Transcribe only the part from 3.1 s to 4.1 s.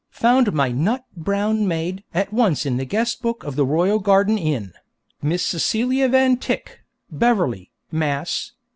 book of the Royal